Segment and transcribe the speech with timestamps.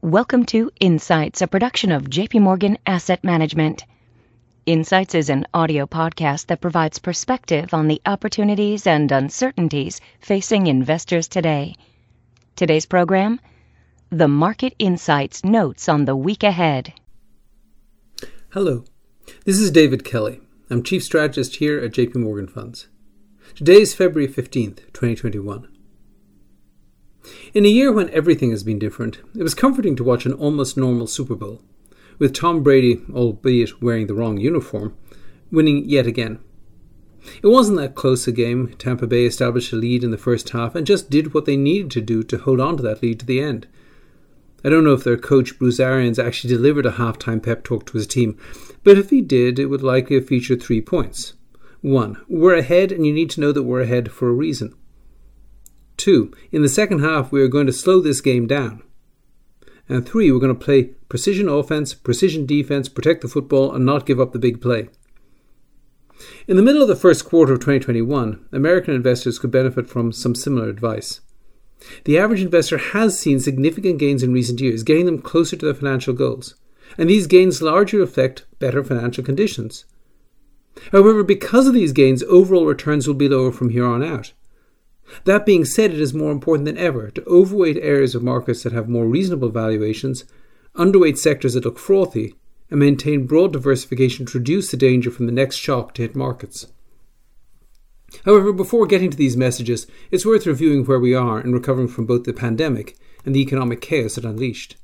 [0.00, 3.84] Welcome to Insights, a production of JP Morgan Asset Management.
[4.64, 11.26] Insights is an audio podcast that provides perspective on the opportunities and uncertainties facing investors
[11.26, 11.74] today.
[12.54, 13.40] Today's program
[14.10, 16.92] The Market Insights Notes on the Week Ahead.
[18.50, 18.84] Hello,
[19.46, 20.40] this is David Kelly.
[20.70, 22.86] I'm Chief Strategist here at JP Morgan Funds.
[23.56, 25.77] Today is February 15th, 2021.
[27.54, 30.76] In a year when everything has been different, it was comforting to watch an almost
[30.76, 31.62] normal Super Bowl,
[32.18, 34.96] with Tom Brady, albeit wearing the wrong uniform,
[35.50, 36.38] winning yet again.
[37.42, 38.74] It wasn't that close a game.
[38.78, 41.90] Tampa Bay established a lead in the first half and just did what they needed
[41.92, 43.66] to do to hold on to that lead to the end.
[44.64, 47.98] I don't know if their coach Bruce Arians actually delivered a halftime pep talk to
[47.98, 48.36] his team,
[48.82, 51.34] but if he did, it would likely have featured three points.
[51.80, 54.74] One, we're ahead and you need to know that we're ahead for a reason.
[55.98, 58.82] Two, in the second half, we are going to slow this game down.
[59.88, 64.06] And three, we're going to play precision offense, precision defense, protect the football, and not
[64.06, 64.88] give up the big play.
[66.46, 70.34] In the middle of the first quarter of 2021, American investors could benefit from some
[70.34, 71.20] similar advice.
[72.04, 75.74] The average investor has seen significant gains in recent years, getting them closer to their
[75.74, 76.54] financial goals,
[76.96, 79.84] and these gains largely reflect better financial conditions.
[80.92, 84.32] However, because of these gains, overall returns will be lower from here on out.
[85.24, 88.72] That being said, it is more important than ever to overweight areas of markets that
[88.72, 90.24] have more reasonable valuations,
[90.74, 92.34] underweight sectors that look frothy,
[92.70, 96.66] and maintain broad diversification to reduce the danger from the next shock to hit markets.
[98.24, 102.06] However, before getting to these messages, it's worth reviewing where we are in recovering from
[102.06, 104.76] both the pandemic and the economic chaos it unleashed.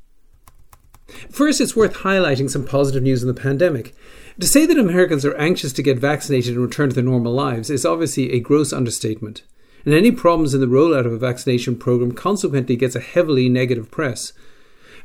[1.31, 3.94] First, it's worth highlighting some positive news in the pandemic.
[4.41, 7.70] To say that Americans are anxious to get vaccinated and return to their normal lives
[7.70, 9.42] is obviously a gross understatement
[9.85, 13.91] and any problems in the rollout of a vaccination program consequently gets a heavily negative
[13.91, 14.33] press.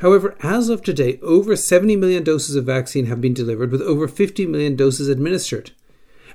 [0.02, 4.08] However, as of today, over 70 million doses of vaccine have been delivered, with over
[4.08, 5.72] 50 million doses administered.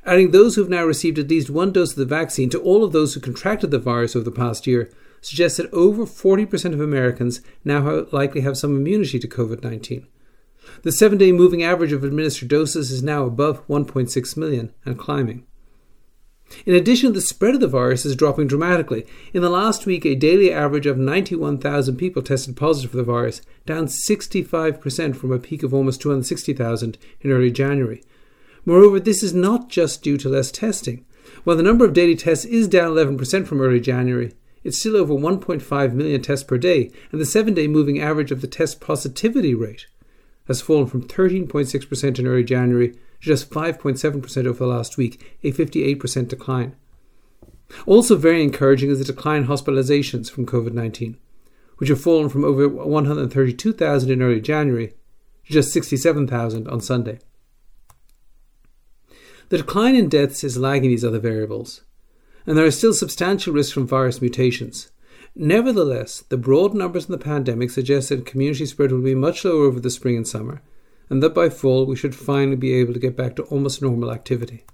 [0.04, 2.84] Adding those who have now received at least one dose of the vaccine to all
[2.84, 4.90] of those who contracted the virus over the past year
[5.22, 10.06] suggests that over 40% of Americans now likely have some immunity to COVID 19.
[10.82, 15.46] The seven day moving average of administered doses is now above 1.6 million and climbing.
[16.66, 19.06] In addition, the spread of the virus is dropping dramatically.
[19.32, 23.42] In the last week, a daily average of 91,000 people tested positive for the virus,
[23.66, 28.02] down 65% from a peak of almost 260,000 in early January.
[28.64, 31.04] Moreover, this is not just due to less testing.
[31.44, 35.12] While the number of daily tests is down 11% from early January, it's still over
[35.12, 39.54] 1.5 million tests per day, and the seven day moving average of the test positivity
[39.54, 39.86] rate
[40.46, 46.28] has fallen from 13.6% in early January just 5.7% over the last week, a 58%
[46.28, 46.76] decline.
[47.86, 51.16] Also, very encouraging is the decline in hospitalizations from COVID 19,
[51.78, 54.88] which have fallen from over 132,000 in early January
[55.46, 57.18] to just 67,000 on Sunday.
[59.48, 61.82] The decline in deaths is lagging these other variables,
[62.46, 64.90] and there are still substantial risks from virus mutations.
[65.34, 69.64] Nevertheless, the broad numbers in the pandemic suggest that community spread will be much lower
[69.64, 70.62] over the spring and summer,
[71.10, 74.12] and that by fall we should finally be able to get back to almost normal
[74.12, 74.64] activity.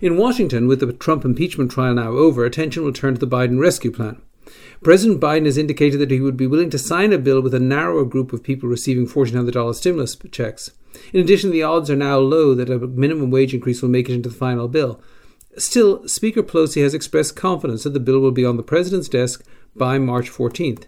[0.00, 3.60] In Washington, with the Trump impeachment trial now over, attention will turn to the Biden
[3.60, 4.20] rescue plan.
[4.82, 7.60] President Biden has indicated that he would be willing to sign a bill with a
[7.60, 10.70] narrower group of people receiving $1,400 stimulus checks.
[11.12, 14.14] In addition, the odds are now low that a minimum wage increase will make it
[14.14, 15.00] into the final bill.
[15.56, 19.44] Still, Speaker Pelosi has expressed confidence that the bill will be on the president's desk
[19.76, 20.84] by March 14th.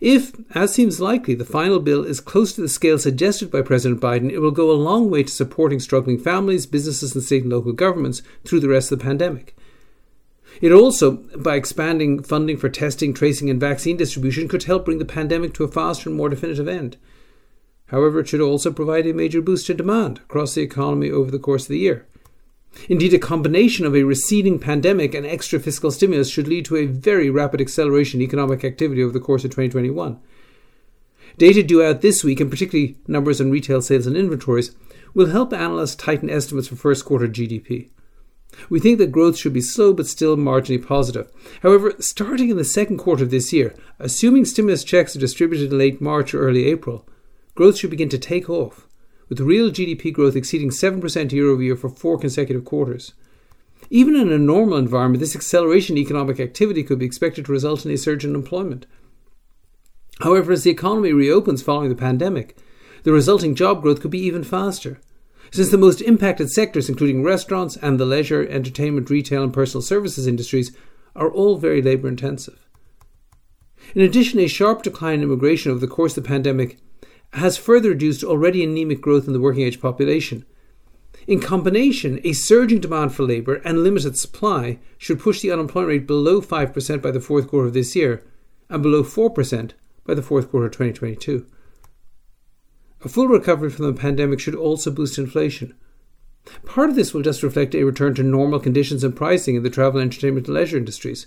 [0.00, 4.00] If, as seems likely, the final bill is close to the scale suggested by President
[4.00, 7.52] Biden, it will go a long way to supporting struggling families, businesses, and state and
[7.52, 9.56] local governments through the rest of the pandemic.
[10.60, 15.04] It also, by expanding funding for testing, tracing, and vaccine distribution, could help bring the
[15.04, 16.96] pandemic to a faster and more definitive end.
[17.86, 21.38] However, it should also provide a major boost to demand across the economy over the
[21.38, 22.06] course of the year.
[22.88, 26.86] Indeed, a combination of a receding pandemic and extra fiscal stimulus should lead to a
[26.86, 30.18] very rapid acceleration in economic activity over the course of 2021.
[31.38, 34.74] Data due out this week, and particularly numbers on retail sales and inventories,
[35.14, 37.88] will help analysts tighten estimates for first quarter GDP.
[38.68, 41.30] We think that growth should be slow but still marginally positive.
[41.62, 45.78] However, starting in the second quarter of this year, assuming stimulus checks are distributed in
[45.78, 47.06] late March or early April,
[47.54, 48.88] growth should begin to take off
[49.30, 53.14] with real GDP growth exceeding 7% year over year for four consecutive quarters.
[53.88, 57.86] Even in a normal environment, this acceleration in economic activity could be expected to result
[57.86, 58.84] in a surge in employment.
[60.20, 62.58] However, as the economy reopens following the pandemic,
[63.04, 65.00] the resulting job growth could be even faster.
[65.50, 70.26] Since the most impacted sectors, including restaurants and the leisure, entertainment, retail, and personal services
[70.26, 70.76] industries,
[71.16, 72.68] are all very labour intensive.
[73.94, 76.78] In addition, a sharp decline in immigration over the course of the pandemic
[77.32, 80.44] has further reduced already anemic growth in the working age population.
[81.26, 86.06] In combination, a surging demand for labour and limited supply should push the unemployment rate
[86.06, 88.24] below 5% by the fourth quarter of this year
[88.68, 89.72] and below 4%
[90.04, 91.46] by the fourth quarter of 2022.
[93.02, 95.74] A full recovery from the pandemic should also boost inflation.
[96.64, 99.70] Part of this will just reflect a return to normal conditions and pricing in the
[99.70, 101.26] travel, entertainment, and leisure industries.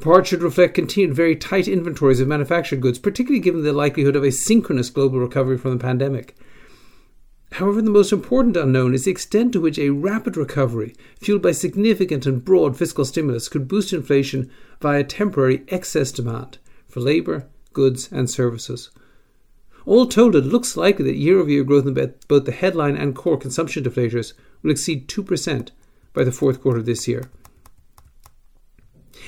[0.00, 4.22] Part should reflect continued very tight inventories of manufactured goods, particularly given the likelihood of
[4.22, 6.36] a synchronous global recovery from the pandemic.
[7.52, 11.52] However, the most important unknown is the extent to which a rapid recovery, fueled by
[11.52, 14.50] significant and broad fiscal stimulus, could boost inflation
[14.82, 18.90] via temporary excess demand for labour, goods, and services.
[19.86, 23.16] All told, it looks likely that year over year growth in both the headline and
[23.16, 25.70] core consumption deflators will exceed 2%
[26.12, 27.30] by the fourth quarter of this year.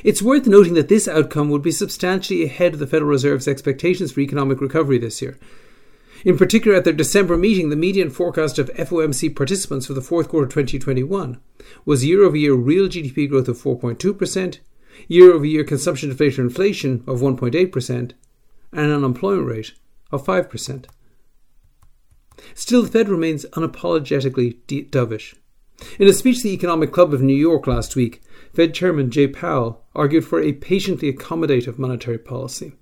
[0.04, 4.12] It's worth noting that this outcome would be substantially ahead of the Federal Reserve's expectations
[4.12, 5.38] for economic recovery this year.
[6.24, 10.28] In particular, at their December meeting, the median forecast of FOMC participants for the fourth
[10.28, 11.40] quarter 2021
[11.84, 14.58] was year over year real GDP growth of 4.2%,
[15.08, 18.12] year over year consumption deflation inflation of 1.8%, and
[18.72, 19.72] an unemployment rate
[20.12, 20.84] of 5%.
[22.54, 24.58] Still, the Fed remains unapologetically
[24.90, 25.34] dovish.
[25.98, 28.20] In a speech to the Economic Club of New York last week,
[28.52, 32.72] Fed Chairman Jay Powell argued for a patiently accommodative monetary policy.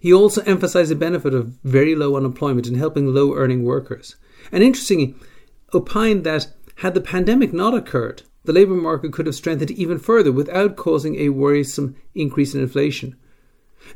[0.00, 4.16] He also emphasized the benefit of very low unemployment in helping low earning workers.
[4.50, 5.14] And interestingly,
[5.72, 10.32] opined that had the pandemic not occurred, the labour market could have strengthened even further
[10.32, 13.16] without causing a worrisome increase in inflation.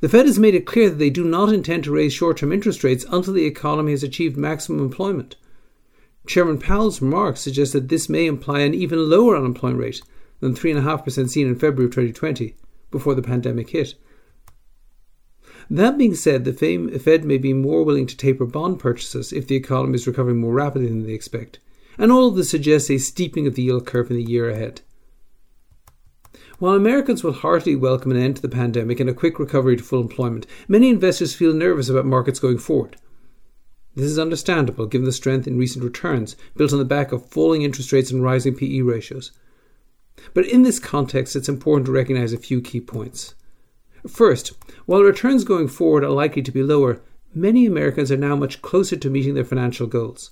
[0.00, 2.52] The Fed has made it clear that they do not intend to raise short term
[2.52, 5.36] interest rates until the economy has achieved maximum employment.
[6.26, 10.02] Chairman Powell's remarks suggest that this may imply an even lower unemployment rate
[10.40, 12.54] than 3.5% seen in February of 2020,
[12.90, 13.94] before the pandemic hit.
[15.70, 19.56] That being said, the Fed may be more willing to taper bond purchases if the
[19.56, 21.58] economy is recovering more rapidly than they expect,
[21.98, 24.82] and all of this suggests a steepening of the yield curve in the year ahead.
[26.58, 29.82] While Americans will heartily welcome an end to the pandemic and a quick recovery to
[29.82, 32.96] full employment, many investors feel nervous about markets going forward.
[33.96, 37.62] This is understandable given the strength in recent returns, built on the back of falling
[37.62, 39.32] interest rates and rising PE ratios.
[40.34, 43.34] But in this context, it's important to recognize a few key points.
[44.06, 44.52] First,
[44.84, 47.00] while returns going forward are likely to be lower,
[47.34, 50.30] many Americans are now much closer to meeting their financial goals.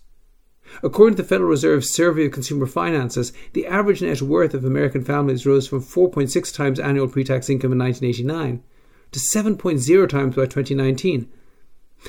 [0.82, 5.02] According to the Federal Reserve's Survey of Consumer Finances, the average net worth of American
[5.02, 8.62] families rose from 4.6 times annual pre-tax income in 1989
[9.12, 11.30] to 7.0 times by 2019.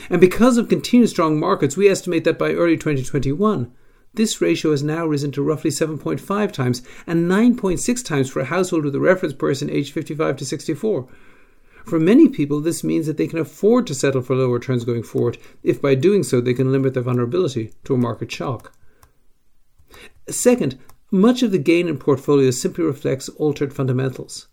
[0.09, 3.71] And because of continued strong markets, we estimate that by early 2021,
[4.13, 8.86] this ratio has now risen to roughly 7.5 times and 9.6 times for a household
[8.86, 11.07] with a reference person aged 55 to 64.
[11.86, 15.03] For many people, this means that they can afford to settle for lower returns going
[15.03, 18.74] forward if by doing so they can limit their vulnerability to a market shock.
[20.27, 20.80] Second,
[21.12, 24.47] much of the gain in portfolios simply reflects altered fundamentals.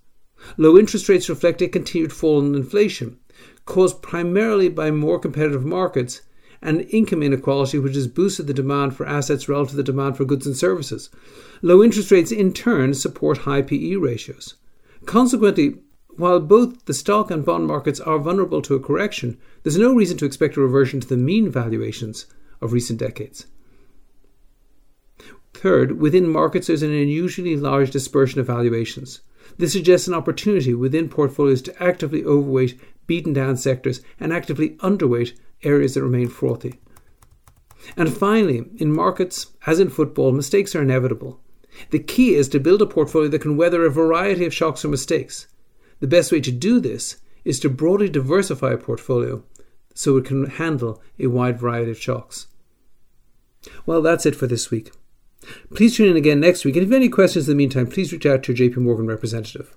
[0.59, 3.19] Low interest rates reflect a continued fall in inflation,
[3.65, 6.23] caused primarily by more competitive markets
[6.61, 10.25] and income inequality, which has boosted the demand for assets relative to the demand for
[10.25, 11.11] goods and services.
[11.61, 14.55] Low interest rates, in turn, support high PE ratios.
[15.05, 15.79] Consequently,
[16.17, 20.17] while both the stock and bond markets are vulnerable to a correction, there's no reason
[20.19, 22.27] to expect a reversion to the mean valuations
[22.61, 23.46] of recent decades.
[25.55, 29.20] Third, within markets, there's an unusually large dispersion of valuations.
[29.58, 32.81] This suggests an opportunity within portfolios to actively overweight
[33.13, 36.81] beaten down sectors and actively underweight areas that remain frothy.
[37.95, 41.39] And finally, in markets, as in football, mistakes are inevitable.
[41.91, 44.89] The key is to build a portfolio that can weather a variety of shocks or
[44.89, 45.47] mistakes.
[46.01, 49.45] The best way to do this is to broadly diversify a portfolio
[49.93, 52.47] so it can handle a wide variety of shocks.
[53.85, 54.91] Well, that's it for this week.
[55.75, 57.89] Please tune in again next week, and if you have any questions in the meantime,
[57.89, 59.77] please reach out to your JP Morgan representative.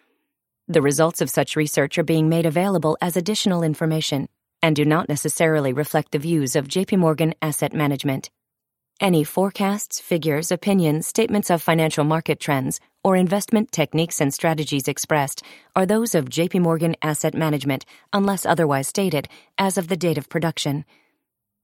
[0.71, 4.29] The results of such research are being made available as additional information
[4.63, 8.29] and do not necessarily reflect the views of JP Morgan Asset Management.
[9.01, 15.43] Any forecasts, figures, opinions, statements of financial market trends, or investment techniques and strategies expressed
[15.75, 20.29] are those of JP Morgan Asset Management unless otherwise stated as of the date of
[20.29, 20.85] production.